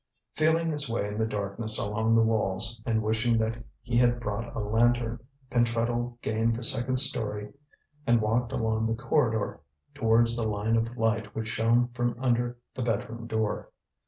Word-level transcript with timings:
Feeling 0.33 0.71
his 0.71 0.89
way 0.89 1.07
in 1.07 1.19
the 1.19 1.27
darkness 1.27 1.77
along 1.77 2.15
the 2.15 2.23
walls, 2.23 2.81
and 2.87 3.03
wishing 3.03 3.37
that 3.37 3.63
he 3.83 3.97
had 3.97 4.19
brought 4.19 4.55
a 4.55 4.59
lantern, 4.59 5.19
Pentreddle 5.51 6.17
gained 6.23 6.55
the 6.55 6.63
second 6.63 6.97
storey 6.99 7.53
and 8.07 8.19
walked 8.19 8.51
along 8.51 8.87
the 8.87 8.95
corridor 8.95 9.59
towards 9.93 10.35
the 10.35 10.47
line 10.47 10.75
of 10.75 10.97
light 10.97 11.35
which 11.35 11.49
shone 11.49 11.89
from 11.89 12.15
under 12.17 12.57
the 12.73 12.81
bedroom 12.81 13.27
door. 13.27 13.69